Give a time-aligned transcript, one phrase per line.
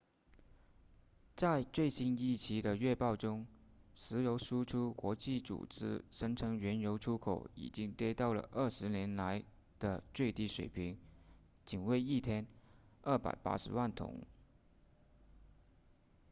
[1.35, 3.45] 在最新一期的月报中
[3.93, 9.43] 石油输出国组织声称原油出口已经跌到了二十年来
[9.77, 10.97] 的最低水平
[11.65, 12.47] 仅为一天
[13.03, 14.21] 280万桶